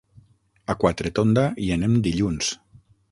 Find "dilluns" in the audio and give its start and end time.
2.09-2.51